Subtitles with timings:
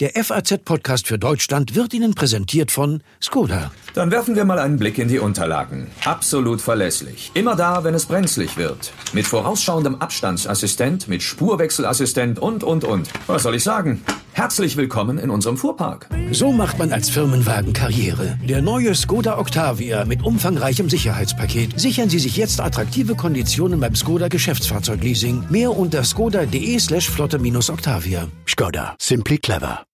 [0.00, 3.70] Der FAZ-Podcast für Deutschland wird Ihnen präsentiert von Skoda.
[3.92, 5.88] Dann werfen wir mal einen Blick in die Unterlagen.
[6.06, 7.30] Absolut verlässlich.
[7.34, 8.94] Immer da, wenn es brenzlig wird.
[9.12, 13.10] Mit vorausschauendem Abstandsassistent, mit Spurwechselassistent und, und, und.
[13.26, 14.02] Was soll ich sagen?
[14.32, 16.08] Herzlich willkommen in unserem Fuhrpark.
[16.32, 18.38] So macht man als Firmenwagen Karriere.
[18.42, 21.78] Der neue Skoda Octavia mit umfangreichem Sicherheitspaket.
[21.78, 25.44] Sichern Sie sich jetzt attraktive Konditionen beim Skoda Geschäftsfahrzeugleasing.
[25.50, 28.28] Mehr unter skoda.de slash flotte-octavia.
[28.46, 28.96] Skoda.
[28.98, 29.84] Simply clever.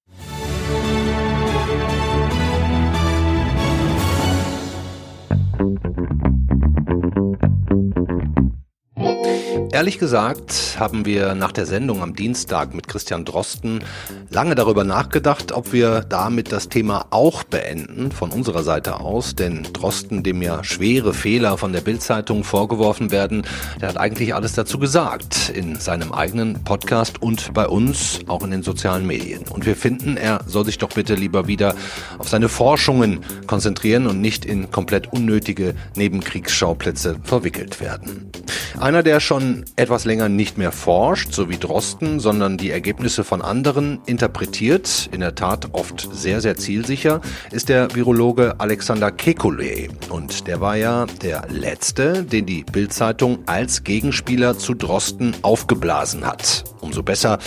[5.58, 5.84] Thank
[7.70, 8.15] you.
[9.76, 13.84] Ehrlich gesagt haben wir nach der Sendung am Dienstag mit Christian Drosten
[14.30, 19.64] lange darüber nachgedacht, ob wir damit das Thema auch beenden von unserer Seite aus, denn
[19.74, 23.42] Drosten, dem ja schwere Fehler von der Bildzeitung vorgeworfen werden,
[23.78, 28.52] der hat eigentlich alles dazu gesagt in seinem eigenen Podcast und bei uns auch in
[28.52, 29.42] den sozialen Medien.
[29.50, 31.74] Und wir finden, er soll sich doch bitte lieber wieder
[32.16, 38.30] auf seine Forschungen konzentrieren und nicht in komplett unnötige Nebenkriegsschauplätze verwickelt werden.
[38.78, 43.42] Einer, der schon etwas länger nicht mehr forscht, so wie Drosten, sondern die Ergebnisse von
[43.42, 49.90] anderen interpretiert, in der Tat oft sehr, sehr zielsicher, ist der Virologe Alexander Kekulé.
[50.10, 56.64] Und der war ja der Letzte, den die Bildzeitung als Gegenspieler zu Drosten aufgeblasen hat.
[56.80, 57.38] Umso besser,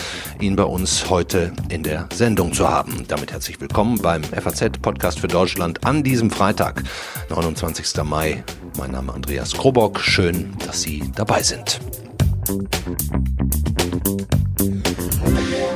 [0.42, 3.06] ihn bei uns heute in der Sendung zu haben.
[3.08, 6.84] Damit herzlich willkommen beim FAZ-Podcast für Deutschland an diesem Freitag,
[7.30, 8.04] 29.
[8.04, 8.44] Mai.
[8.78, 10.00] Mein Name Andreas Krobock.
[10.00, 11.80] Schön, dass Sie dabei sind.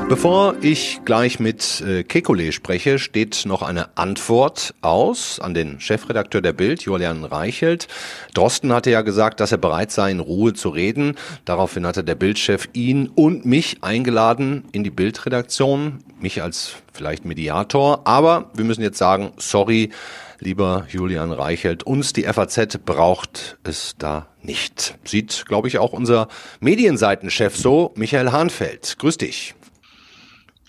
[0.09, 6.41] Bevor ich gleich mit äh, Kekulé spreche, steht noch eine Antwort aus an den Chefredakteur
[6.41, 7.87] der Bild, Julian Reichelt.
[8.33, 11.15] Drosten hatte ja gesagt, dass er bereit sei, in Ruhe zu reden.
[11.45, 18.01] Daraufhin hatte der Bildchef ihn und mich eingeladen in die Bildredaktion, mich als vielleicht Mediator.
[18.05, 19.91] Aber wir müssen jetzt sagen, sorry,
[20.43, 24.97] lieber Julian Reichelt, uns die FAZ braucht es da nicht.
[25.03, 26.27] Sieht, glaube ich, auch unser
[26.59, 28.97] Medienseitenchef so, Michael Hahnfeld.
[28.99, 29.55] Grüß dich.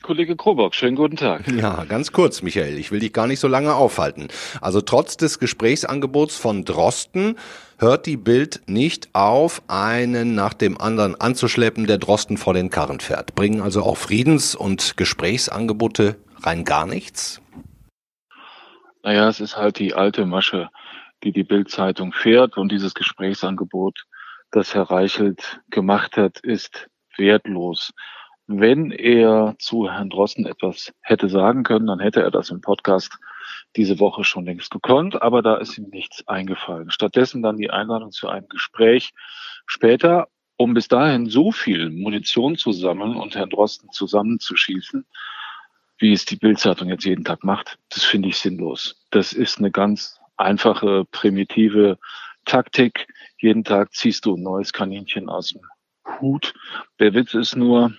[0.02, 1.50] Kollege Krobock, schönen guten Tag.
[1.50, 2.78] Ja, ganz kurz, Michael.
[2.78, 4.28] Ich will dich gar nicht so lange aufhalten.
[4.60, 7.38] Also trotz des Gesprächsangebots von Drosten
[7.78, 13.00] hört die Bild nicht auf, einen nach dem anderen anzuschleppen, der Drosten vor den Karren
[13.00, 13.34] fährt.
[13.34, 17.40] Bringen also auch Friedens- und Gesprächsangebote rein gar nichts?
[19.04, 20.70] Naja, es ist halt die alte Masche,
[21.24, 24.06] die die Bild-Zeitung fährt und dieses Gesprächsangebot,
[24.50, 26.88] das Herr Reichelt gemacht hat, ist
[27.18, 27.92] wertlos.
[28.46, 33.12] Wenn er zu Herrn Drosten etwas hätte sagen können, dann hätte er das im Podcast
[33.76, 36.90] diese Woche schon längst gekonnt, aber da ist ihm nichts eingefallen.
[36.90, 39.12] Stattdessen dann die Einladung zu einem Gespräch
[39.66, 45.04] später, um bis dahin so viel Munition zu sammeln und Herrn Drosten zusammenzuschießen,
[45.98, 48.96] wie es die Bildzeitung jetzt jeden Tag macht, das finde ich sinnlos.
[49.10, 51.98] Das ist eine ganz einfache, primitive
[52.44, 53.06] Taktik.
[53.38, 55.62] Jeden Tag ziehst du ein neues Kaninchen aus dem
[56.20, 56.54] Hut.
[56.98, 57.92] Der Witz ist nur,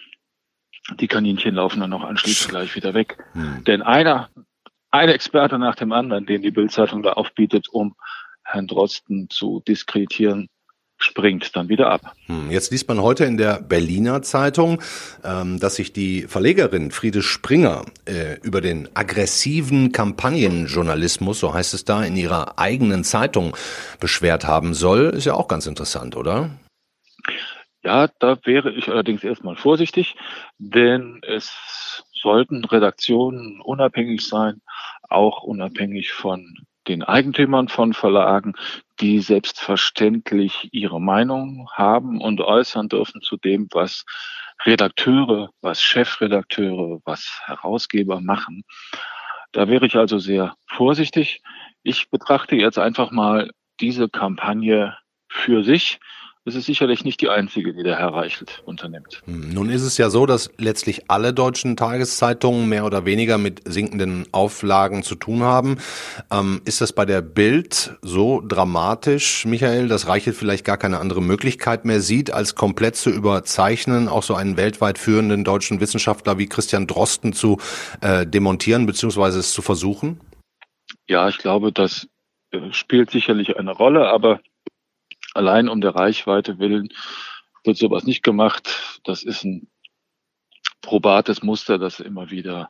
[0.99, 3.17] die Kaninchen laufen dann noch anschließend gleich wieder weg.
[3.33, 3.63] Hm.
[3.63, 4.29] Denn einer,
[4.91, 7.95] ein Experte nach dem anderen, den die Bildzeitung da aufbietet, um
[8.43, 10.49] Herrn Drosten zu diskreditieren,
[10.97, 12.13] springt dann wieder ab.
[12.27, 14.81] Hm, jetzt liest man heute in der Berliner Zeitung,
[15.23, 21.85] ähm, dass sich die Verlegerin Friede Springer äh, über den aggressiven Kampagnenjournalismus, so heißt es
[21.85, 23.55] da, in ihrer eigenen Zeitung
[23.99, 25.11] beschwert haben soll.
[25.15, 26.49] Ist ja auch ganz interessant, oder?
[27.83, 30.15] Ja, da wäre ich allerdings erstmal vorsichtig,
[30.57, 34.61] denn es sollten Redaktionen unabhängig sein,
[35.07, 36.55] auch unabhängig von
[36.87, 38.53] den Eigentümern von Verlagen,
[38.99, 44.05] die selbstverständlich ihre Meinung haben und äußern dürfen zu dem, was
[44.65, 48.63] Redakteure, was Chefredakteure, was Herausgeber machen.
[49.51, 51.41] Da wäre ich also sehr vorsichtig.
[51.83, 54.97] Ich betrachte jetzt einfach mal diese Kampagne
[55.29, 55.99] für sich
[56.47, 59.23] es ist sicherlich nicht die einzige, die der Herr Reichelt unternimmt.
[59.25, 63.61] Hm, nun ist es ja so, dass letztlich alle deutschen Tageszeitungen mehr oder weniger mit
[63.65, 65.77] sinkenden Auflagen zu tun haben.
[66.31, 71.21] Ähm, ist das bei der Bild so dramatisch, Michael, dass Reichelt vielleicht gar keine andere
[71.21, 76.45] Möglichkeit mehr sieht, als komplett zu überzeichnen, auch so einen weltweit führenden deutschen Wissenschaftler wie
[76.45, 77.57] Christian Drosten zu
[78.01, 79.39] äh, demontieren bzw.
[79.39, 80.21] es zu versuchen?
[81.07, 82.07] Ja, ich glaube, das
[82.51, 84.41] äh, spielt sicherlich eine Rolle, aber
[85.35, 86.89] allein um der Reichweite willen
[87.63, 88.99] wird sowas nicht gemacht.
[89.03, 89.67] Das ist ein
[90.81, 92.69] probates Muster, das immer wieder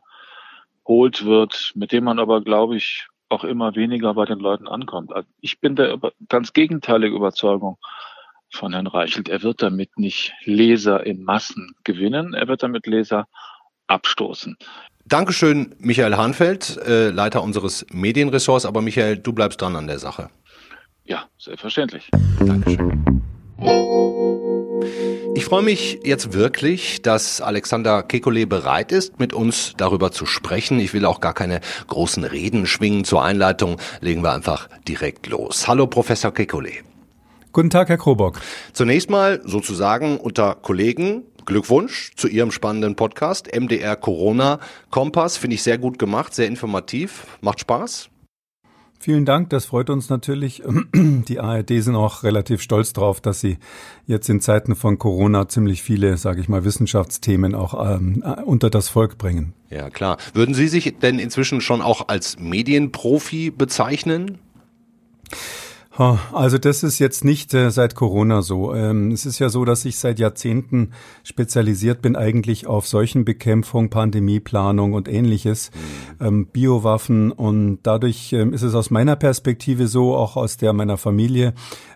[0.88, 5.14] holt wird, mit dem man aber, glaube ich, auch immer weniger bei den Leuten ankommt.
[5.14, 7.78] Also ich bin der ganz gegenteilige Überzeugung
[8.52, 9.28] von Herrn Reichelt.
[9.28, 13.28] Er wird damit nicht Leser in Massen gewinnen, er wird damit Leser
[13.88, 14.58] abstoßen.
[15.06, 18.66] Dankeschön, Michael Hahnfeld, äh, Leiter unseres Medienressorts.
[18.66, 20.30] Aber Michael, du bleibst dran an der Sache.
[21.06, 22.10] Ja, selbstverständlich.
[22.40, 23.22] Dankeschön.
[25.36, 30.80] Ich freue mich jetzt wirklich, dass Alexander Kekulé bereit ist, mit uns darüber zu sprechen.
[30.80, 33.04] Ich will auch gar keine großen Reden schwingen.
[33.04, 35.68] Zur Einleitung legen wir einfach direkt los.
[35.68, 36.84] Hallo, Professor Kekulé.
[37.52, 38.42] Guten Tag, Herr Krobock.
[38.74, 44.60] Zunächst mal sozusagen unter Kollegen Glückwunsch zu Ihrem spannenden Podcast MDR Corona
[44.90, 45.38] Kompass.
[45.38, 48.10] Finde ich sehr gut gemacht, sehr informativ, macht Spaß.
[49.06, 50.64] Vielen Dank, das freut uns natürlich.
[50.96, 53.60] Die ARD sind auch relativ stolz drauf, dass sie
[54.08, 58.90] jetzt in Zeiten von Corona ziemlich viele, sage ich mal, Wissenschaftsthemen auch ähm, unter das
[58.90, 59.54] Volk bringen.
[59.70, 60.18] Ja, klar.
[60.34, 64.40] Würden Sie sich denn inzwischen schon auch als Medienprofi bezeichnen?
[65.98, 68.74] Also das ist jetzt nicht äh, seit Corona so.
[68.74, 70.92] Ähm, es ist ja so, dass ich seit Jahrzehnten
[71.24, 75.72] spezialisiert bin eigentlich auf Seuchenbekämpfung, Pandemieplanung und ähnliches,
[76.20, 76.26] mhm.
[76.26, 80.98] ähm, Biowaffen und dadurch ähm, ist es aus meiner Perspektive so, auch aus der meiner
[80.98, 81.54] Familie,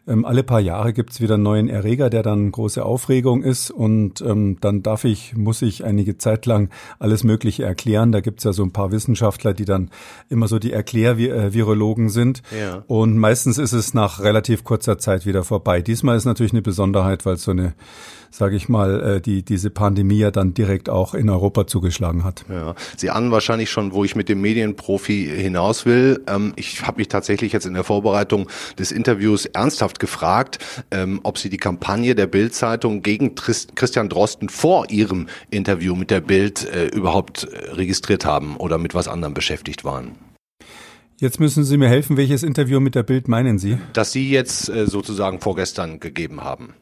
[0.09, 4.21] ähm, alle paar Jahre gibt's wieder einen neuen Erreger, der dann große Aufregung ist und
[4.21, 8.11] ähm, dann darf ich, muss ich einige Zeit lang alles Mögliche erklären.
[8.11, 9.91] Da gibt's ja so ein paar Wissenschaftler, die dann
[10.29, 12.41] immer so die Erklärvirologen sind.
[12.59, 12.83] Ja.
[12.87, 15.81] Und meistens ist es nach relativ kurzer Zeit wieder vorbei.
[15.81, 17.73] Diesmal ist natürlich eine Besonderheit, weil es so eine
[18.31, 22.45] sage ich mal, äh, die diese Pandemie ja dann direkt auch in Europa zugeschlagen hat.
[22.49, 26.23] Ja, Sie ahnen wahrscheinlich schon, wo ich mit dem Medienprofi hinaus will.
[26.27, 30.59] Ähm, ich habe mich tatsächlich jetzt in der Vorbereitung des Interviews ernsthaft gefragt,
[30.91, 36.21] ähm, ob Sie die Kampagne der Bild-Zeitung gegen Christian Drosten vor Ihrem Interview mit der
[36.21, 40.11] Bild äh, überhaupt äh, registriert haben oder mit was anderem beschäftigt waren.
[41.19, 43.77] Jetzt müssen Sie mir helfen, welches Interview mit der Bild meinen Sie?
[43.91, 46.75] Das Sie jetzt sozusagen vorgestern gegeben haben.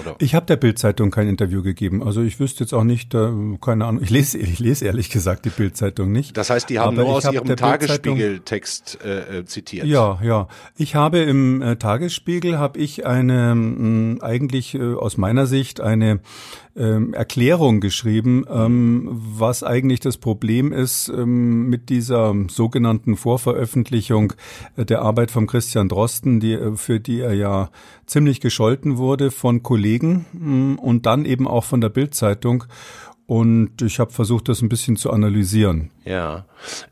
[0.00, 0.16] Oder?
[0.18, 2.02] Ich habe der Bildzeitung kein Interview gegeben.
[2.02, 3.28] Also ich wüsste jetzt auch nicht, äh,
[3.60, 4.02] keine Ahnung.
[4.02, 6.36] Ich lese, ich lese ehrlich gesagt die Bildzeitung nicht.
[6.36, 9.86] Das heißt, die haben Aber nur aus ihrem Tagesspiegeltext äh, äh, zitiert.
[9.86, 10.48] Ja, ja.
[10.76, 16.20] Ich habe im äh, Tagesspiegel habe ich eine mh, eigentlich äh, aus meiner Sicht eine
[16.76, 24.34] ähm, Erklärung geschrieben, ähm, was eigentlich das Problem ist ähm, mit dieser sogenannten Vorveröffentlichung
[24.76, 27.70] äh, der Arbeit von Christian Drosten, die, äh, für die er ja
[28.06, 32.64] ziemlich gescholten wurde von Kollegen mh, mm, und dann eben auch von der Bildzeitung.
[33.26, 35.90] Und ich habe versucht, das ein bisschen zu analysieren.
[36.04, 36.44] Ja.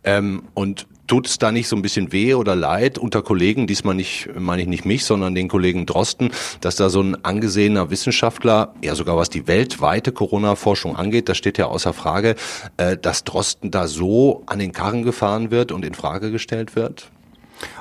[0.02, 3.94] Ähm, und tut es da nicht so ein bisschen weh oder leid unter Kollegen, diesmal
[3.94, 6.30] nicht, meine ich nicht mich, sondern den Kollegen Drosten,
[6.60, 11.58] dass da so ein angesehener Wissenschaftler, ja sogar was die weltweite Corona-Forschung angeht, das steht
[11.58, 12.36] ja außer Frage,
[12.76, 17.10] äh, dass Drosten da so an den Karren gefahren wird und in Frage gestellt wird?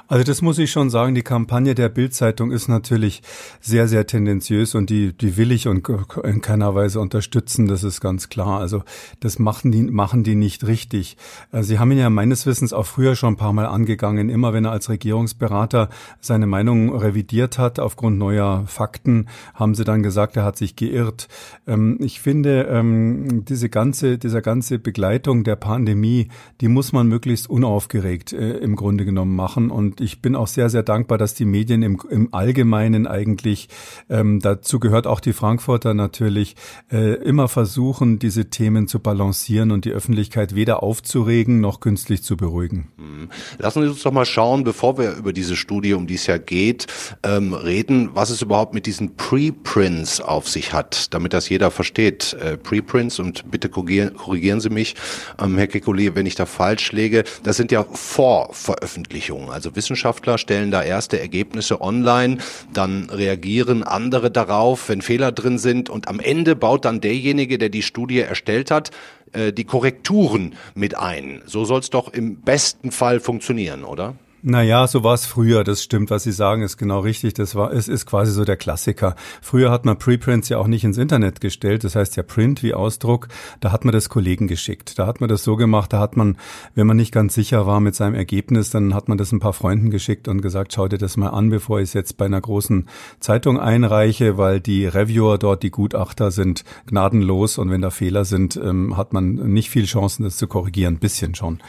[0.09, 3.21] Also das muss ich schon sagen, die Kampagne der Bildzeitung ist natürlich
[3.61, 5.88] sehr, sehr tendenziös und die, die will ich und
[6.23, 8.59] in keiner Weise unterstützen, das ist ganz klar.
[8.59, 8.83] Also
[9.21, 11.15] das machen die, machen die nicht richtig.
[11.53, 14.51] Äh, sie haben ihn ja meines Wissens auch früher schon ein paar Mal angegangen, immer
[14.51, 15.89] wenn er als Regierungsberater
[16.19, 21.29] seine Meinung revidiert hat aufgrund neuer Fakten, haben sie dann gesagt, er hat sich geirrt.
[21.65, 26.27] Ähm, ich finde, ähm, diese ganze, dieser ganze Begleitung der Pandemie,
[26.59, 30.47] die muss man möglichst unaufgeregt äh, im Grunde genommen machen und und ich bin auch
[30.47, 33.69] sehr, sehr dankbar, dass die Medien im, im Allgemeinen eigentlich,
[34.09, 36.55] ähm, dazu gehört auch die Frankfurter natürlich,
[36.91, 42.38] äh, immer versuchen, diese Themen zu balancieren und die Öffentlichkeit weder aufzuregen noch künstlich zu
[42.38, 42.88] beruhigen.
[42.97, 43.29] Mhm.
[43.59, 46.39] Lassen Sie uns doch mal schauen, bevor wir über diese Studie, um die es ja
[46.39, 46.88] geht,
[47.21, 52.33] ähm, reden, was es überhaupt mit diesen Preprints auf sich hat, damit das jeder versteht.
[52.33, 54.95] Äh, Preprints und bitte korrigieren, korrigieren Sie mich,
[55.39, 60.71] ähm, Herr Kekulé, wenn ich da falsch lege, das sind ja Vorveröffentlichungen, also Wissenschaftler stellen
[60.71, 62.37] da erste Ergebnisse online,
[62.71, 67.67] dann reagieren andere darauf, wenn Fehler drin sind und am Ende baut dann derjenige, der
[67.67, 68.91] die Studie erstellt hat,
[69.33, 71.41] äh, die Korrekturen mit ein.
[71.45, 74.15] So soll es doch im besten Fall funktionieren, oder?
[74.45, 76.09] Naja, so war es früher, das stimmt.
[76.09, 77.33] Was Sie sagen, ist genau richtig.
[77.33, 79.15] Das war, es ist quasi so der Klassiker.
[79.41, 81.85] Früher hat man Preprints ja auch nicht ins Internet gestellt.
[81.85, 83.29] Das heißt ja Print wie Ausdruck.
[83.62, 85.00] Da hat man das Kollegen geschickt.
[85.00, 85.93] Da hat man das so gemacht.
[85.93, 86.35] Da hat man,
[86.75, 89.53] wenn man nicht ganz sicher war mit seinem Ergebnis, dann hat man das ein paar
[89.53, 92.41] Freunden geschickt und gesagt, schau dir das mal an, bevor ich es jetzt bei einer
[92.41, 92.89] großen
[93.21, 98.57] Zeitung einreiche, weil die Reviewer dort, die Gutachter sind gnadenlos und wenn da Fehler sind,
[98.57, 100.95] ähm, hat man nicht viel Chancen, das zu korrigieren.
[100.95, 101.59] Ein bisschen schon.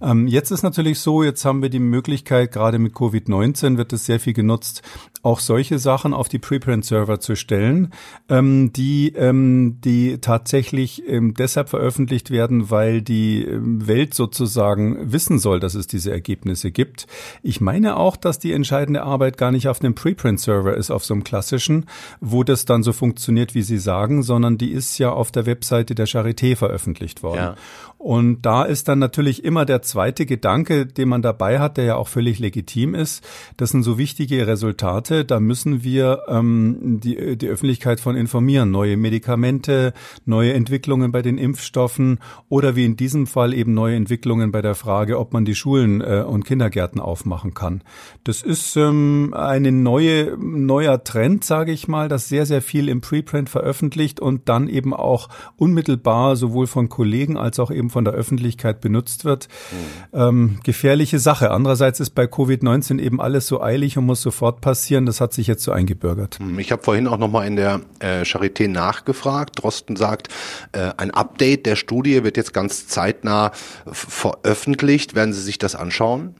[0.00, 3.94] Ähm, jetzt ist natürlich so, jetzt haben wir die Möglichkeit, Möglichkeit, gerade mit Covid-19 wird
[3.94, 4.82] es sehr viel genutzt,
[5.22, 7.92] auch solche Sachen auf die Preprint-Server zu stellen,
[8.28, 15.38] ähm, die, ähm, die tatsächlich ähm, deshalb veröffentlicht werden, weil die ähm, Welt sozusagen wissen
[15.38, 17.06] soll, dass es diese Ergebnisse gibt.
[17.42, 21.14] Ich meine auch, dass die entscheidende Arbeit gar nicht auf einem Preprint-Server ist, auf so
[21.14, 21.86] einem klassischen,
[22.20, 25.94] wo das dann so funktioniert, wie Sie sagen, sondern die ist ja auf der Webseite
[25.94, 27.36] der Charité veröffentlicht worden.
[27.36, 27.54] Ja.
[28.02, 31.94] Und da ist dann natürlich immer der zweite Gedanke, den man dabei hat, der ja
[31.94, 33.24] auch völlig legitim ist.
[33.56, 35.11] Das sind so wichtige Resultate.
[35.12, 38.70] Da müssen wir ähm, die, die Öffentlichkeit von informieren.
[38.70, 39.92] Neue Medikamente,
[40.24, 44.74] neue Entwicklungen bei den Impfstoffen oder wie in diesem Fall eben neue Entwicklungen bei der
[44.74, 47.82] Frage, ob man die Schulen äh, und Kindergärten aufmachen kann.
[48.24, 53.00] Das ist ähm, eine neue neuer Trend, sage ich mal, dass sehr sehr viel im
[53.00, 58.14] Preprint veröffentlicht und dann eben auch unmittelbar sowohl von Kollegen als auch eben von der
[58.14, 59.48] Öffentlichkeit benutzt wird.
[59.70, 60.18] Mhm.
[60.18, 61.50] Ähm, gefährliche Sache.
[61.50, 65.01] Andererseits ist bei Covid-19 eben alles so eilig und muss sofort passieren.
[65.06, 66.38] Das hat sich jetzt so eingebürgert.
[66.38, 69.62] Hm, ich habe vorhin auch noch mal in der äh, Charité nachgefragt.
[69.62, 70.28] Drosten sagt,
[70.72, 73.52] äh, ein Update der Studie wird jetzt ganz zeitnah
[73.86, 75.14] veröffentlicht.
[75.14, 76.34] Werden Sie sich das anschauen?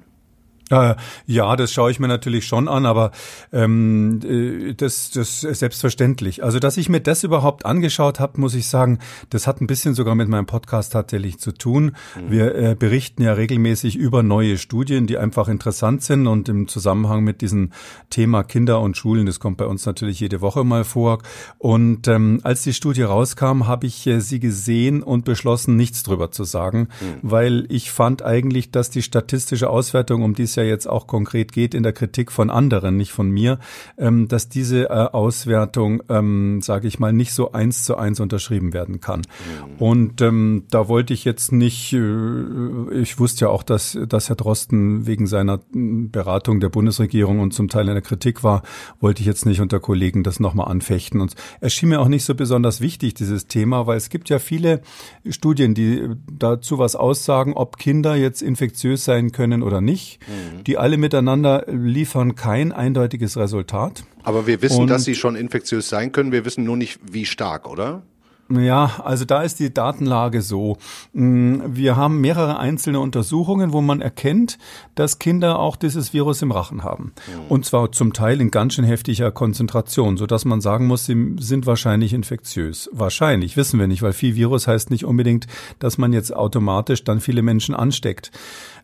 [1.26, 3.10] Ja, das schaue ich mir natürlich schon an, aber
[3.52, 6.42] ähm, äh, das, das ist selbstverständlich.
[6.42, 8.98] Also, dass ich mir das überhaupt angeschaut habe, muss ich sagen,
[9.30, 11.96] das hat ein bisschen sogar mit meinem Podcast tatsächlich zu tun.
[12.16, 12.30] Mhm.
[12.30, 17.22] Wir äh, berichten ja regelmäßig über neue Studien, die einfach interessant sind und im Zusammenhang
[17.22, 17.70] mit diesem
[18.10, 21.18] Thema Kinder und Schulen, das kommt bei uns natürlich jede Woche mal vor.
[21.58, 26.30] Und ähm, als die Studie rauskam, habe ich äh, sie gesehen und beschlossen, nichts drüber
[26.30, 27.18] zu sagen, mhm.
[27.22, 31.52] weil ich fand eigentlich, dass die statistische Auswertung, um die es ja jetzt auch konkret
[31.52, 33.59] geht in der Kritik von anderen, nicht von mir,
[33.99, 38.73] ähm, dass diese äh, Auswertung, ähm, sage ich mal, nicht so eins zu eins unterschrieben
[38.73, 39.21] werden kann.
[39.21, 39.76] Mhm.
[39.78, 44.37] Und ähm, da wollte ich jetzt nicht, äh, ich wusste ja auch, dass, dass Herr
[44.37, 48.62] Drosten wegen seiner Beratung der Bundesregierung und zum Teil in der Kritik war,
[49.00, 51.21] wollte ich jetzt nicht unter Kollegen das nochmal anfechten.
[51.21, 54.38] Und es schien mir auch nicht so besonders wichtig, dieses Thema, weil es gibt ja
[54.38, 54.83] viele
[55.28, 60.21] Studien, die dazu was aussagen, ob Kinder jetzt infektiös sein können oder nicht.
[60.28, 60.51] Mhm.
[60.59, 60.64] Mhm.
[60.64, 64.04] Die alle miteinander liefern kein eindeutiges Resultat.
[64.23, 66.32] Aber wir wissen, Und dass sie schon infektiös sein können.
[66.32, 68.02] Wir wissen nur nicht, wie stark, oder?
[68.61, 70.76] Ja, also da ist die Datenlage so.
[71.12, 74.59] Mm, wir haben mehrere einzelne Untersuchungen, wo man erkennt,
[74.94, 77.12] dass Kinder auch dieses Virus im Rachen haben.
[77.49, 81.37] Und zwar zum Teil in ganz schön heftiger Konzentration, so dass man sagen muss, sie
[81.38, 82.90] sind wahrscheinlich infektiös.
[82.92, 85.47] Wahrscheinlich, wissen wir nicht, weil viel Virus heißt nicht unbedingt,
[85.78, 88.32] dass man jetzt automatisch dann viele Menschen ansteckt.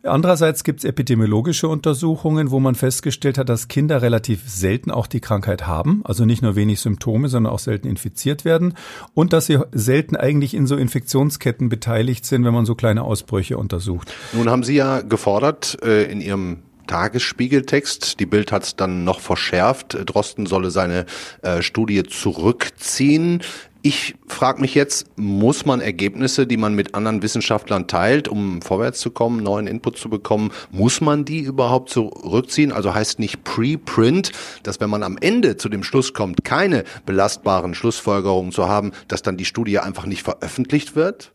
[0.03, 5.21] Andererseits gibt es epidemiologische Untersuchungen, wo man festgestellt hat, dass Kinder relativ selten auch die
[5.21, 8.75] Krankheit haben, also nicht nur wenig Symptome, sondern auch selten infiziert werden
[9.15, 13.59] und dass sie selten eigentlich in so Infektionsketten beteiligt sind, wenn man so kleine Ausbrüche
[13.59, 14.13] untersucht.
[14.33, 18.19] Nun haben Sie ja gefordert äh, in Ihrem Tagesspiegeltext.
[18.19, 19.97] Die Bild hat es dann noch verschärft.
[20.07, 21.07] Drosten solle seine
[21.43, 23.43] äh, Studie zurückziehen.
[23.83, 28.99] Ich frage mich jetzt, muss man Ergebnisse, die man mit anderen Wissenschaftlern teilt, um vorwärts
[28.99, 32.73] zu kommen, neuen Input zu bekommen, muss man die überhaupt zurückziehen?
[32.73, 34.33] Also heißt nicht Preprint,
[34.65, 39.23] dass wenn man am Ende zu dem Schluss kommt, keine belastbaren Schlussfolgerungen zu haben, dass
[39.23, 41.33] dann die Studie einfach nicht veröffentlicht wird?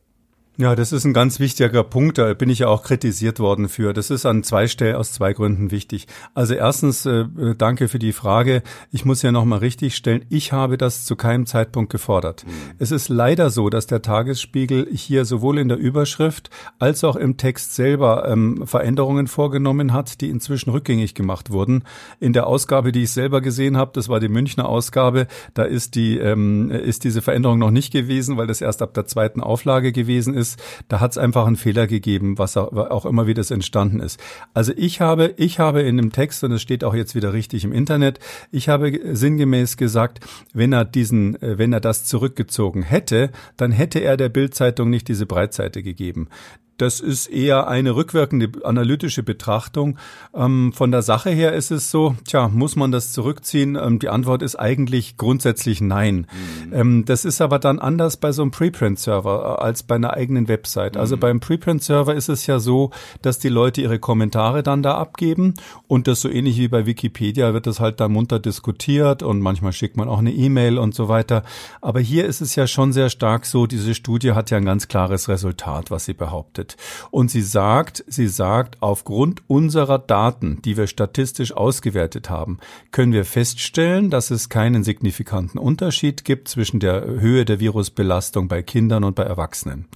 [0.55, 2.19] Ja, das ist ein ganz wichtiger Punkt.
[2.19, 3.91] Da bin ich ja auch kritisiert worden für.
[3.91, 6.05] Das ist an zwei Stellen aus zwei Gründen wichtig.
[6.36, 7.25] Also erstens, äh,
[7.57, 8.62] danke für die Frage.
[8.91, 10.25] Ich muss ja nochmal richtig stellen.
[10.29, 12.45] Ich habe das zu keinem Zeitpunkt gefordert.
[12.45, 12.51] Mhm.
[12.77, 17.38] Es ist leider so, dass der Tagesspiegel hier sowohl in der Überschrift als auch im
[17.38, 21.83] Text selber ähm, Veränderungen vorgenommen hat, die inzwischen rückgängig gemacht wurden.
[22.19, 25.95] In der Ausgabe, die ich selber gesehen habe, das war die Münchner Ausgabe, da ist
[25.95, 29.91] die ähm, ist diese Veränderung noch nicht gewesen, weil das erst ab der zweiten Auflage
[29.91, 34.00] gewesen ist ist, da hat es einfach einen Fehler gegeben, was auch immer wieder entstanden
[34.00, 34.20] ist.
[34.54, 37.64] Also ich habe, ich habe in dem Text, und es steht auch jetzt wieder richtig
[37.64, 38.20] im Internet,
[38.52, 40.20] ich habe sinngemäß gesagt,
[40.54, 45.08] wenn er diesen, äh, wenn er das zurückgezogen hätte, dann hätte er der Bildzeitung nicht
[45.08, 46.28] diese Breitseite gegeben.
[46.77, 49.98] Das ist eher eine rückwirkende analytische Betrachtung.
[50.34, 53.75] Ähm, von der Sache her ist es so, tja, muss man das zurückziehen?
[53.75, 56.27] Ähm, die Antwort ist eigentlich grundsätzlich nein.
[56.65, 56.74] Mhm.
[56.74, 60.48] Ähm, das ist aber dann anders bei so einem Preprint-Server äh, als bei einer eigenen
[60.48, 60.98] Website.
[60.98, 61.20] Also mhm.
[61.20, 65.53] beim Preprint-Server ist es ja so, dass die Leute ihre Kommentare dann da abgeben
[65.88, 69.74] und das so ähnlich wie bei Wikipedia wird das halt dann munter diskutiert und manchmal
[69.74, 71.44] schickt man auch eine E-Mail und so weiter.
[71.82, 74.88] Aber hier ist es ja schon sehr stark so, diese Studie hat ja ein ganz
[74.88, 76.73] klares Resultat, was sie behauptet.
[76.74, 77.12] Gibt.
[77.12, 82.60] Und sie sagt, sie sagt, aufgrund unserer Daten, die wir statistisch ausgewertet haben,
[82.92, 88.62] können wir feststellen, dass es keinen signifikanten Unterschied gibt zwischen der Höhe der Virusbelastung bei
[88.62, 89.88] Kindern und bei Erwachsenen.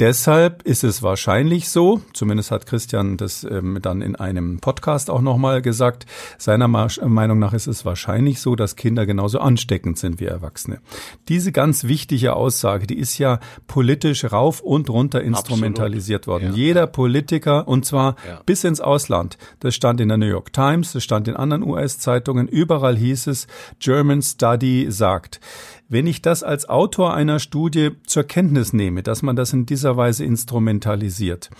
[0.00, 5.20] Deshalb ist es wahrscheinlich so, zumindest hat Christian das ähm, dann in einem Podcast auch
[5.20, 6.04] nochmal gesagt,
[6.36, 10.80] seiner Meinung nach ist es wahrscheinlich so, dass Kinder genauso ansteckend sind wie Erwachsene.
[11.28, 16.26] Diese ganz wichtige Aussage, die ist ja politisch rauf und runter instrumentalisiert Absolut.
[16.26, 16.50] worden.
[16.50, 16.54] Ja.
[16.54, 18.40] Jeder Politiker, und zwar ja.
[18.46, 22.48] bis ins Ausland, das stand in der New York Times, das stand in anderen US-Zeitungen,
[22.48, 23.46] überall hieß es,
[23.78, 25.40] German Study sagt.
[25.88, 29.96] Wenn ich das als Autor einer Studie zur Kenntnis nehme, dass man das in dieser
[29.96, 31.50] Weise instrumentalisiert,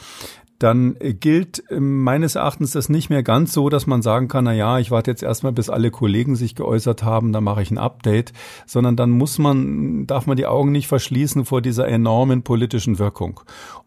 [0.59, 4.53] dann gilt ähm, meines Erachtens das nicht mehr ganz so, dass man sagen kann, na
[4.53, 7.79] ja, ich warte jetzt erstmal, bis alle Kollegen sich geäußert haben, dann mache ich ein
[7.79, 8.33] Update,
[8.67, 13.41] sondern dann muss man, darf man die Augen nicht verschließen vor dieser enormen politischen Wirkung.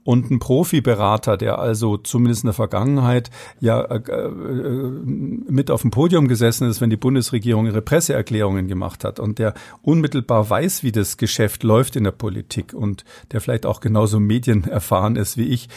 [0.03, 5.91] Und ein Profiberater, der also zumindest in der Vergangenheit ja äh, äh, mit auf dem
[5.91, 10.93] Podium gesessen ist, wenn die Bundesregierung ihre Presseerklärungen gemacht hat und der unmittelbar weiß, wie
[10.93, 15.67] das Geschäft läuft in der Politik und der vielleicht auch genauso medienerfahren ist wie ich,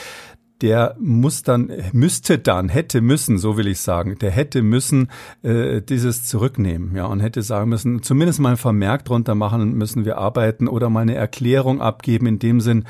[0.63, 5.09] der muss dann, müsste dann, hätte müssen, so will ich sagen, der hätte müssen
[5.43, 10.05] äh, dieses zurücknehmen, ja, und hätte sagen müssen, zumindest mal ein Vermerk drunter machen, müssen
[10.05, 12.85] wir arbeiten oder mal eine Erklärung abgeben in dem Sinn,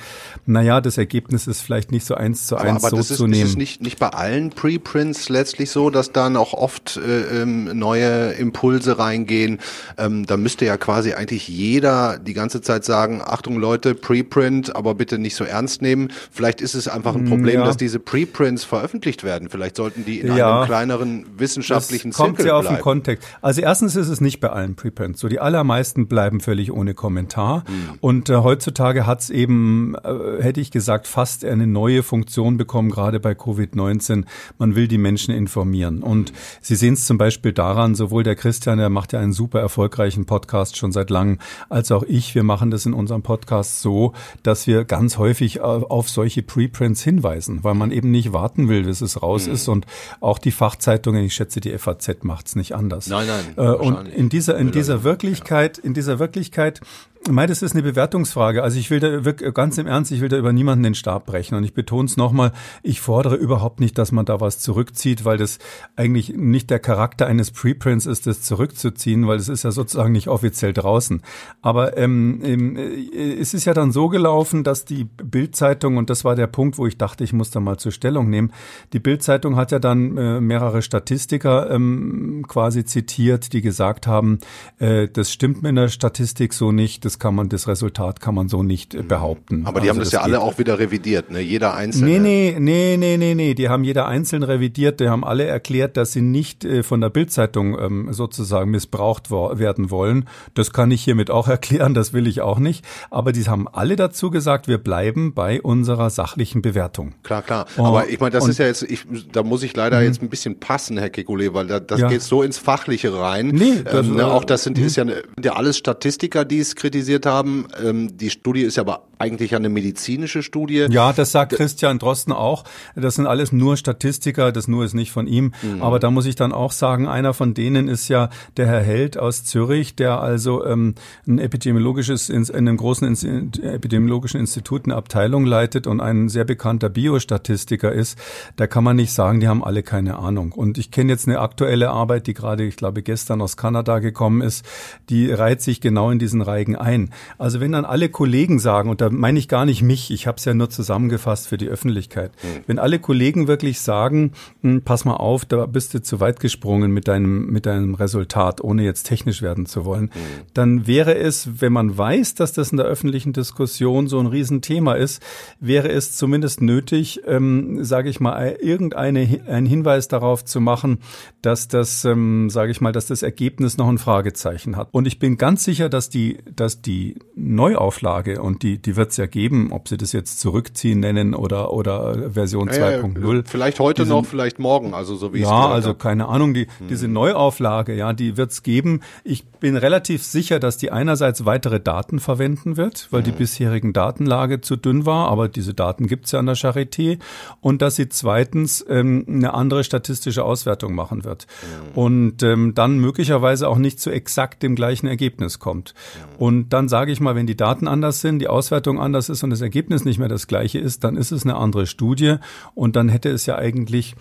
[0.46, 3.30] naja, das Ergebnis ist vielleicht nicht so eins zu eins aber, aber so zu ist,
[3.30, 3.42] nehmen.
[3.44, 7.78] Ist es nicht, nicht bei allen Preprints letztlich so, dass dann auch oft äh, ähm,
[7.78, 9.60] neue Impulse reingehen?
[9.96, 14.94] Ähm, da müsste ja quasi eigentlich jeder die ganze Zeit sagen, Achtung Leute, Preprint, aber
[14.94, 16.12] bitte nicht so ernst nehmen.
[16.32, 17.59] Vielleicht ist es einfach ein Problem, ja.
[17.64, 19.48] Dass diese Preprints veröffentlicht werden.
[19.48, 20.58] Vielleicht sollten die in ja.
[20.58, 23.28] einem kleineren wissenschaftlichen das kommt Zirkel sehr auf den Kontext.
[23.42, 25.28] Also erstens ist es nicht bei allen Preprints so.
[25.28, 27.64] Die allermeisten bleiben völlig ohne Kommentar.
[27.68, 27.98] Mhm.
[28.00, 32.90] Und äh, heutzutage hat es eben, äh, hätte ich gesagt, fast eine neue Funktion bekommen,
[32.90, 34.24] gerade bei Covid-19.
[34.58, 36.02] Man will die Menschen informieren.
[36.02, 36.36] Und mhm.
[36.60, 40.26] Sie sehen es zum Beispiel daran, sowohl der Christian, der macht ja einen super erfolgreichen
[40.26, 41.38] Podcast schon seit langem,
[41.68, 42.34] als auch ich.
[42.34, 44.12] Wir machen das in unserem Podcast so,
[44.42, 48.84] dass wir ganz häufig auf solche Preprints hinweisen lassen, weil man eben nicht warten will,
[48.84, 49.54] bis es raus mhm.
[49.54, 49.68] ist.
[49.68, 49.86] Und
[50.20, 53.08] auch die Fachzeitungen, ich schätze, die FAZ macht es nicht anders.
[53.08, 53.54] Nein, nein.
[53.56, 56.80] Äh, und in dieser, in dieser Wirklichkeit, in dieser Wirklichkeit
[57.28, 58.62] Mei, das ist eine Bewertungsfrage.
[58.62, 61.26] Also ich will da wirklich ganz im Ernst, ich will da über niemanden den Stab
[61.26, 61.54] brechen.
[61.54, 65.36] Und ich betone es nochmal, ich fordere überhaupt nicht, dass man da was zurückzieht, weil
[65.36, 65.58] das
[65.96, 70.28] eigentlich nicht der Charakter eines Preprints ist, das zurückzuziehen, weil es ist ja sozusagen nicht
[70.28, 71.20] offiziell draußen.
[71.60, 76.36] Aber ähm, äh, es ist ja dann so gelaufen, dass die Bildzeitung, und das war
[76.36, 78.50] der Punkt, wo ich dachte, ich muss da mal zur Stellung nehmen,
[78.94, 84.38] die Bildzeitung hat ja dann äh, mehrere Statistiker ähm, quasi zitiert, die gesagt haben,
[84.78, 88.48] äh, das stimmt mit der Statistik so nicht das kann man, das Resultat kann man
[88.48, 89.66] so nicht äh, behaupten.
[89.66, 91.40] Aber die also haben das, das ja alle auch wieder revidiert, ne?
[91.40, 92.20] Jeder einzelne.
[92.20, 93.54] Nee, nee, nee, nee, nee, nee.
[93.54, 95.00] Die haben jeder einzeln revidiert.
[95.00, 99.90] Die haben alle erklärt, dass sie nicht äh, von der Bildzeitung ähm, sozusagen missbraucht werden
[99.90, 100.28] wollen.
[100.54, 101.94] Das kann ich hiermit auch erklären.
[101.94, 102.84] Das will ich auch nicht.
[103.10, 107.14] Aber die haben alle dazu gesagt, wir bleiben bei unserer sachlichen Bewertung.
[107.24, 107.66] Klar, klar.
[107.76, 110.04] Oh, Aber ich meine, das ist ja jetzt, ich, da muss ich leider mhm.
[110.04, 112.08] jetzt ein bisschen passen, Herr Kekulé, weil da, das ja.
[112.08, 113.48] geht so ins Fachliche rein.
[113.48, 115.12] Nee, das, ähm, ne, auch das sind, ist ja, mhm.
[115.42, 117.66] ja alles Statistiker, die es kritisieren kritisiert haben.
[117.82, 120.86] Ähm, die Studie ist ja aber eigentlich eine medizinische Studie.
[120.90, 122.64] Ja, das sagt Christian Drosten auch.
[122.96, 125.52] Das sind alles nur Statistiker, das nur ist nicht von ihm.
[125.62, 125.82] Mhm.
[125.82, 129.18] Aber da muss ich dann auch sagen, einer von denen ist ja der Herr Held
[129.18, 130.94] aus Zürich, der also ähm,
[131.28, 137.92] ein epidemiologisches, in einem großen epidemiologischen Institut eine Abteilung leitet und ein sehr bekannter Biostatistiker
[137.92, 138.18] ist.
[138.56, 140.52] Da kann man nicht sagen, die haben alle keine Ahnung.
[140.52, 144.40] Und ich kenne jetzt eine aktuelle Arbeit, die gerade, ich glaube, gestern aus Kanada gekommen
[144.40, 144.64] ist,
[145.10, 147.10] die reiht sich genau in diesen Reigen ein ein.
[147.38, 150.38] Also wenn dann alle Kollegen sagen, und da meine ich gar nicht mich, ich habe
[150.38, 152.64] es ja nur zusammengefasst für die Öffentlichkeit, mhm.
[152.66, 156.90] wenn alle Kollegen wirklich sagen, hm, pass mal auf, da bist du zu weit gesprungen
[156.92, 160.46] mit deinem, mit deinem Resultat, ohne jetzt technisch werden zu wollen, mhm.
[160.54, 164.94] dann wäre es, wenn man weiß, dass das in der öffentlichen Diskussion so ein Riesenthema
[164.94, 165.22] ist,
[165.60, 170.98] wäre es zumindest nötig, ähm, sage ich mal, irgendeine einen Hinweis darauf zu machen,
[171.42, 174.88] dass das, ähm, sage ich mal, dass das Ergebnis noch ein Fragezeichen hat.
[174.92, 179.16] Und ich bin ganz sicher, dass die, dass die Neuauflage, und die, die wird es
[179.16, 183.44] ja geben, ob sie das jetzt zurückziehen nennen oder, oder Version ja, 2.0.
[183.46, 186.88] Vielleicht heute diese, noch, vielleicht morgen, also so wie Ja, also keine Ahnung, die, hm.
[186.88, 189.00] diese Neuauflage, ja, die wird es geben.
[189.24, 193.24] Ich bin relativ sicher, dass die einerseits weitere Daten verwenden wird, weil hm.
[193.26, 197.18] die bisherigen Datenlage zu dünn war, aber diese Daten gibt es ja an der Charité.
[197.60, 201.46] Und dass sie zweitens ähm, eine andere statistische Auswertung machen wird.
[201.60, 201.98] Hm.
[201.98, 205.94] Und ähm, dann möglicherweise auch nicht zu exakt dem gleichen Ergebnis kommt.
[206.38, 209.50] Und Dann sage ich mal, wenn die Daten anders sind, die Auswertung anders ist und
[209.50, 212.36] das Ergebnis nicht mehr das gleiche ist, dann ist es eine andere Studie.
[212.74, 214.14] Und dann hätte es ja eigentlich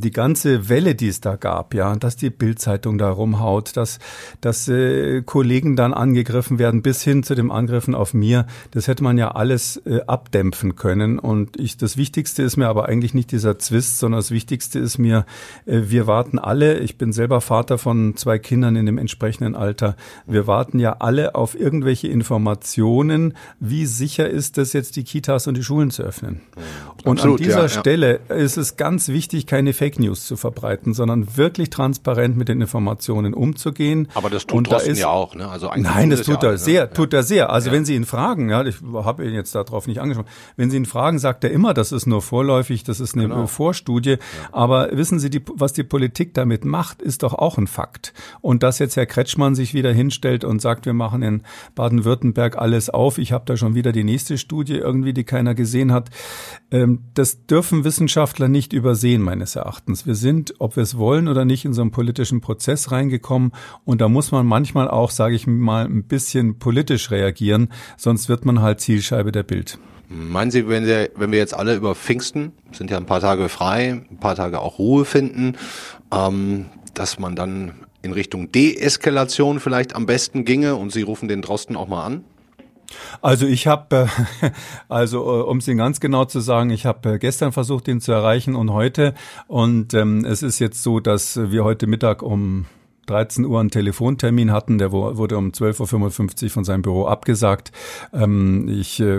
[0.00, 3.98] die ganze Welle, die es da gab, ja, dass die Bildzeitung da rumhaut, dass,
[4.40, 9.04] dass äh, Kollegen dann angegriffen werden, bis hin zu dem Angriffen auf mir, das hätte
[9.04, 11.18] man ja alles äh, abdämpfen können.
[11.18, 14.98] Und ich, das Wichtigste ist mir aber eigentlich nicht dieser Zwist, sondern das Wichtigste ist
[14.98, 15.26] mir,
[15.66, 19.96] äh, wir warten alle, ich bin selber Vater von zwei Kindern in dem entsprechenden Alter,
[20.26, 25.56] wir warten ja alle auf irgendwelche Informationen, wie sicher ist es jetzt, die Kitas und
[25.56, 26.40] die Schulen zu öffnen.
[27.04, 28.34] Und Absolut, an dieser ja, Stelle ja.
[28.36, 33.34] ist es ganz wichtig, keine Fake News zu verbreiten, sondern wirklich transparent mit den Informationen
[33.34, 34.06] umzugehen.
[34.14, 35.48] Aber das tut und da ist, ja auch, ne?
[35.48, 36.92] Also nein, das tut ja er sehr, ne?
[36.92, 37.50] tut er sehr.
[37.50, 37.74] Also ja.
[37.74, 40.86] wenn Sie ihn fragen, ja, ich habe ihn jetzt darauf nicht angesprochen, wenn Sie ihn
[40.86, 43.48] fragen, sagt er immer, das ist nur vorläufig, das ist eine genau.
[43.48, 44.18] Vorstudie.
[44.52, 48.14] Aber wissen Sie, die, was die Politik damit macht, ist doch auch ein Fakt.
[48.40, 51.42] Und dass jetzt Herr Kretschmann sich wieder hinstellt und sagt, wir machen in
[51.74, 55.90] Baden-Württemberg alles auf, ich habe da schon wieder die nächste Studie irgendwie, die keiner gesehen
[55.90, 56.10] hat,
[56.70, 59.71] ähm, das dürfen Wissenschaftler nicht übersehen, meines Erachtens.
[59.72, 60.06] Erachtens.
[60.06, 63.52] Wir sind, ob wir es wollen oder nicht, in so einen politischen Prozess reingekommen
[63.86, 68.44] und da muss man manchmal auch, sage ich mal, ein bisschen politisch reagieren, sonst wird
[68.44, 69.78] man halt Zielscheibe der Bild.
[70.10, 73.48] Meinen Sie, wenn, Sie, wenn wir jetzt alle über Pfingsten, sind ja ein paar Tage
[73.48, 75.56] frei, ein paar Tage auch Ruhe finden,
[76.12, 81.40] ähm, dass man dann in Richtung Deeskalation vielleicht am besten ginge und Sie rufen den
[81.40, 82.24] Drosten auch mal an?
[83.20, 84.08] Also ich habe,
[84.42, 84.50] äh,
[84.88, 88.00] also äh, um es Ihnen ganz genau zu sagen, ich habe äh, gestern versucht, ihn
[88.00, 89.14] zu erreichen und heute.
[89.46, 92.66] Und ähm, es ist jetzt so, dass wir heute Mittag um
[93.06, 97.72] 13 Uhr einen Telefontermin hatten, der wurde um 12.55 Uhr von seinem Büro abgesagt.
[98.12, 99.18] Ähm, ich äh,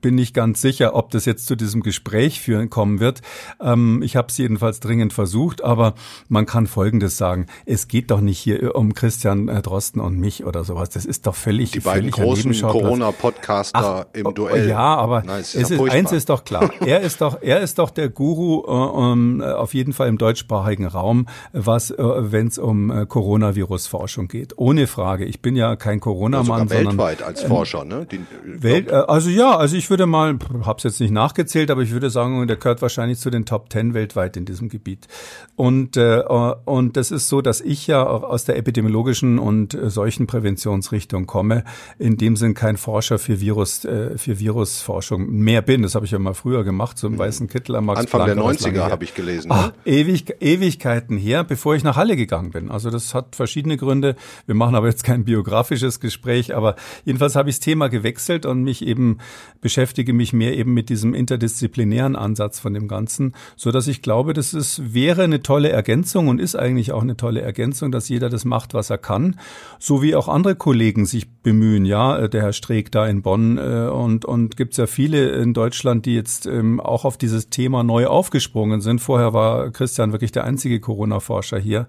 [0.00, 3.20] bin nicht ganz sicher, ob das jetzt zu diesem Gespräch führen kommen wird.
[3.60, 5.94] Ähm, ich habe es jedenfalls dringend versucht, aber
[6.28, 7.46] man kann Folgendes sagen.
[7.66, 10.88] Es geht doch nicht hier um Christian äh, Drosten und mich oder sowas.
[10.88, 14.68] Das ist doch völlig Die beiden großen Corona-Podcaster im oh, Duell.
[14.68, 16.70] Ja, aber Nein, es ist, ist eins ist doch klar.
[16.80, 20.86] er ist doch, er ist doch der Guru äh, um, auf jeden Fall im deutschsprachigen
[20.86, 24.56] Raum, was, äh, wenn es um äh, Coronavirus-Forschung geht.
[24.58, 25.24] Ohne Frage.
[25.24, 28.06] Ich bin ja kein Corona-Mann, ja, sondern weltweit als ähm, Forscher, ne?
[28.08, 31.90] Die, Welt, äh, also ja, also ich würde mal, hab's jetzt nicht nachgezählt, aber ich
[31.90, 35.08] würde sagen, der gehört wahrscheinlich zu den Top Ten weltweit in diesem Gebiet.
[35.56, 36.20] Und äh,
[36.64, 41.64] und das ist so, dass ich ja aus der epidemiologischen und äh, Seuchenpräventionsrichtung komme.
[41.98, 45.82] In dem Sinn kein Forscher für Virus äh, für Virusforschung mehr bin.
[45.82, 47.18] Das habe ich ja mal früher gemacht, so im mhm.
[47.18, 49.50] weißen Kittel am Max Anfang Planck, der 90er habe ich gelesen.
[49.50, 49.92] Ach, ne?
[49.92, 52.70] ewig, Ewigkeiten her, bevor ich nach Halle gegangen bin.
[52.70, 54.16] Also das hat verschiedene Gründe.
[54.46, 58.62] Wir machen aber jetzt kein biografisches Gespräch, aber jedenfalls habe ich das Thema gewechselt und
[58.62, 59.18] mich eben
[59.60, 64.32] beschäftige mich mehr eben mit diesem interdisziplinären Ansatz von dem Ganzen, so dass ich glaube,
[64.32, 68.28] das ist, wäre eine tolle Ergänzung und ist eigentlich auch eine tolle Ergänzung, dass jeder
[68.28, 69.38] das macht, was er kann,
[69.78, 71.84] so wie auch andere Kollegen sich bemühen.
[71.84, 76.06] Ja, der Herr Streeck da in Bonn äh, und und gibt's ja viele in Deutschland,
[76.06, 79.00] die jetzt ähm, auch auf dieses Thema neu aufgesprungen sind.
[79.00, 81.86] Vorher war Christian wirklich der einzige Corona-Forscher hier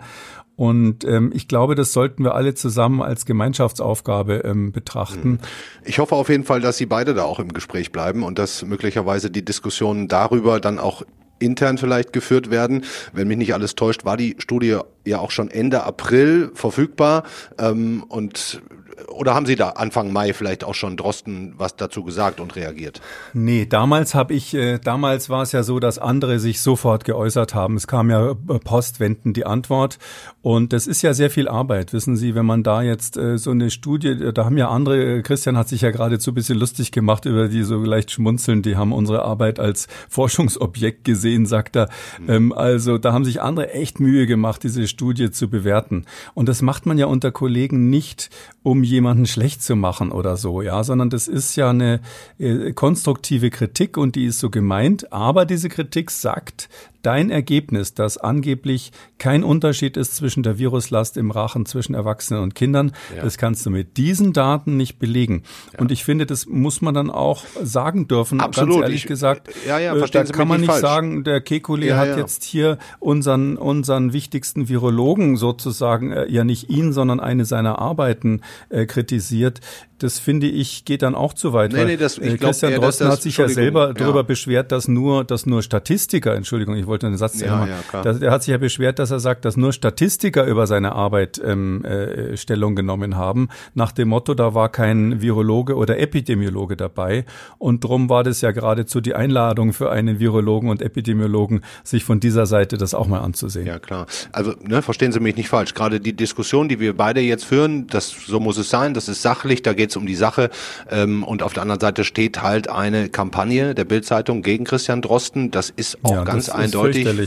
[0.60, 5.24] und ähm, ich glaube, das sollten wir alle zusammen als Gemeinschaftsaufgabe ähm, betrachten.
[5.24, 5.40] Hm.
[5.86, 8.66] Ich hoffe auf jeden Fall, dass Sie beide da auch im Gespräch bleiben und dass
[8.66, 11.04] möglicherweise die Diskussionen darüber dann auch
[11.40, 12.84] intern vielleicht geführt werden.
[13.14, 17.24] Wenn mich nicht alles täuscht, war die Studie ja auch schon Ende April verfügbar.
[17.58, 18.62] Ähm, und
[19.08, 23.02] oder haben Sie da Anfang Mai vielleicht auch schon Drosten was dazu gesagt und reagiert?
[23.34, 27.54] Nee, damals habe ich, äh, damals war es ja so, dass andere sich sofort geäußert
[27.54, 27.76] haben.
[27.76, 29.98] Es kam ja äh, postwendend die Antwort
[30.42, 33.52] und das ist ja sehr viel Arbeit, wissen Sie, wenn man da jetzt äh, so
[33.52, 36.58] eine Studie, äh, da haben ja andere, äh, Christian hat sich ja geradezu ein bisschen
[36.58, 41.76] lustig gemacht über die so leicht schmunzeln, die haben unsere Arbeit als Forschungsobjekt gesehen, sagt
[41.76, 41.90] er.
[42.20, 42.30] Mhm.
[42.30, 46.06] Ähm, also da haben sich andere echt Mühe gemacht, diese Studie zu bewerten.
[46.34, 48.30] Und das macht man ja unter Kollegen nicht,
[48.64, 52.02] um jemanden schlecht zu machen oder so, ja, sondern das ist ja eine
[52.38, 56.70] äh, konstruktive Kritik und die ist so gemeint, aber diese Kritik sagt,
[57.02, 62.56] dein Ergebnis, dass angeblich kein Unterschied ist zwischen der Viruslast im Rachen zwischen Erwachsenen und
[62.56, 63.24] Kindern, ja.
[63.24, 65.44] das kannst du mit diesen Daten nicht belegen.
[65.74, 65.80] Ja.
[65.80, 68.42] Und ich finde, das muss man dann auch sagen dürfen.
[68.42, 68.76] Absolut.
[68.76, 70.82] Ganz ehrlich ich, gesagt, ja, ja, äh, da kann man nicht falsch.
[70.82, 76.70] sagen, der Kekulé ja, hat jetzt hier unseren, unseren wichtigsten Virologen sozusagen, äh, ja nicht
[76.70, 79.62] ihn, sondern eine seiner Arbeiten äh, kritisiert
[80.00, 81.74] das finde ich geht dann auch zu weit.
[81.74, 84.88] Nee, nee, das, ich Christian eher, Drosten das, hat sich ja selber darüber beschwert, dass
[84.88, 88.58] nur, dass nur Statistiker, Entschuldigung, ich wollte einen Satz ja, ja, er hat sich ja
[88.58, 93.50] beschwert, dass er sagt, dass nur Statistiker über seine Arbeit ähm, äh, Stellung genommen haben,
[93.74, 97.26] nach dem Motto, da war kein Virologe oder Epidemiologe dabei.
[97.58, 102.20] Und drum war das ja geradezu die Einladung für einen Virologen und Epidemiologen, sich von
[102.20, 103.68] dieser Seite das auch mal anzusehen.
[103.68, 104.08] Ja, klar.
[104.32, 105.74] Also, ne, verstehen Sie mich nicht falsch.
[105.74, 109.22] Gerade die Diskussion, die wir beide jetzt führen, das, so muss es sein, das ist
[109.22, 110.50] sachlich, da geht es um die Sache.
[110.90, 115.52] Ähm, und auf der anderen Seite steht halt eine Kampagne der Bildzeitung gegen Christian Drosten.
[115.52, 116.79] Das ist auch ja, ganz eindeutig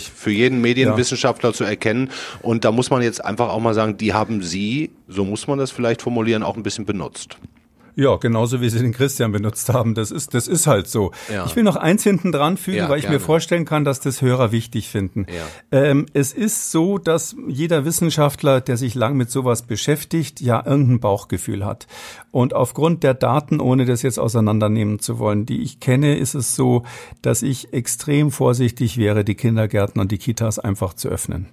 [0.08, 1.54] für jeden Medienwissenschaftler ja.
[1.54, 2.10] zu erkennen.
[2.40, 5.58] Und da muss man jetzt einfach auch mal sagen, die haben Sie, so muss man
[5.58, 7.38] das vielleicht formulieren, auch ein bisschen benutzt.
[7.94, 9.94] Ja, genauso wie Sie den Christian benutzt haben.
[9.94, 11.12] Das ist, das ist halt so.
[11.32, 11.44] Ja.
[11.44, 13.18] Ich will noch eins hinten dran fügen, ja, weil ich gerne.
[13.18, 15.26] mir vorstellen kann, dass das Hörer wichtig finden.
[15.28, 15.78] Ja.
[15.78, 21.00] Ähm, es ist so, dass jeder Wissenschaftler, der sich lang mit sowas beschäftigt, ja irgendein
[21.00, 21.86] Bauchgefühl hat.
[22.30, 26.56] Und aufgrund der Daten, ohne das jetzt auseinandernehmen zu wollen, die ich kenne, ist es
[26.56, 26.84] so,
[27.20, 31.48] dass ich extrem vorsichtig wäre, die Kindergärten und die Kitas einfach zu öffnen.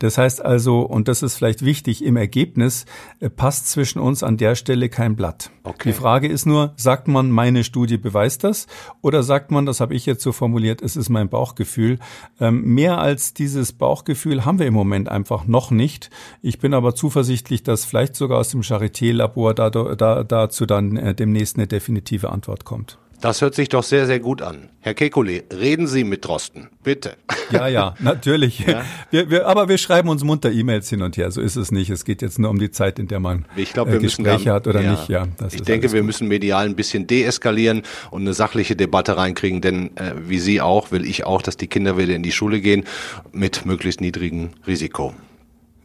[0.00, 2.84] Das heißt also, und das ist vielleicht wichtig, im Ergebnis
[3.20, 5.50] äh, passt zwischen uns an der Stelle kein Blatt.
[5.62, 5.83] Okay.
[5.84, 8.66] Die Frage ist nur, sagt man, meine Studie beweist das?
[9.02, 11.98] Oder sagt man, das habe ich jetzt so formuliert, es ist mein Bauchgefühl?
[12.40, 16.10] Ähm, mehr als dieses Bauchgefühl haben wir im Moment einfach noch nicht.
[16.42, 21.14] Ich bin aber zuversichtlich, dass vielleicht sogar aus dem Charité-Labor da, da, dazu dann äh,
[21.14, 22.98] demnächst eine definitive Antwort kommt.
[23.20, 24.68] Das hört sich doch sehr, sehr gut an.
[24.80, 27.16] Herr Kekulé, reden Sie mit Drosten, bitte.
[27.50, 28.58] Ja, ja, natürlich.
[28.60, 28.84] Ja?
[29.10, 31.30] Wir, wir, aber wir schreiben uns munter E-Mails hin und her.
[31.30, 31.90] So ist es nicht.
[31.90, 34.44] Es geht jetzt nur um die Zeit, in der man ich glaub, wir äh, Gespräche
[34.46, 35.08] dann, hat oder ja, nicht.
[35.08, 39.96] Ja, ich denke, wir müssen medial ein bisschen deeskalieren und eine sachliche Debatte reinkriegen, denn
[39.96, 42.84] äh, wie Sie auch, will ich auch, dass die Kinder wieder in die Schule gehen
[43.32, 45.14] mit möglichst niedrigem Risiko.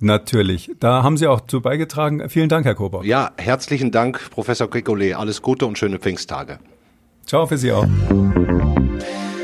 [0.02, 0.72] Natürlich.
[0.80, 2.30] Da haben Sie auch zu beigetragen.
[2.30, 3.04] Vielen Dank, Herr Kober.
[3.04, 5.14] Ja, herzlichen Dank, Professor Kekulé.
[5.14, 6.60] Alles Gute und schöne Pfingsttage.
[7.30, 7.86] Ciao für Sie auch.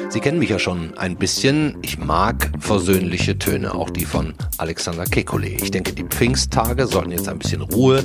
[0.09, 1.77] Sie kennen mich ja schon ein bisschen.
[1.83, 5.61] Ich mag versöhnliche Töne, auch die von Alexander Kekulé.
[5.61, 8.03] Ich denke, die Pfingsttage sollten jetzt ein bisschen Ruhe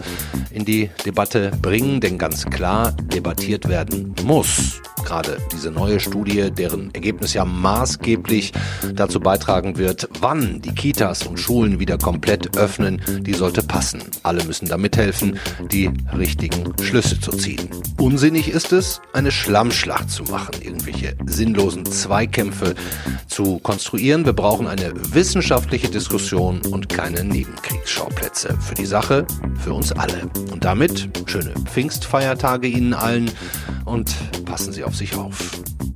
[0.51, 4.83] in die Debatte bringen, denn ganz klar debattiert werden muss.
[5.05, 8.53] Gerade diese neue Studie, deren Ergebnis ja maßgeblich
[8.95, 14.03] dazu beitragen wird, wann die Kitas und Schulen wieder komplett öffnen, die sollte passen.
[14.23, 15.39] Alle müssen da mithelfen,
[15.73, 17.69] die richtigen Schlüsse zu ziehen.
[17.99, 22.75] Unsinnig ist es, eine Schlammschlacht zu machen, irgendwelche sinnlosen Zweikämpfe
[23.27, 24.25] zu konstruieren.
[24.25, 28.57] Wir brauchen eine wissenschaftliche Diskussion und keine Nebenkriegsschauplätze.
[28.61, 29.27] Für die Sache,
[29.63, 30.31] für uns alle.
[30.53, 33.31] Und damit schöne Pfingstfeiertage Ihnen allen
[33.85, 35.90] und passen Sie auf sich auf.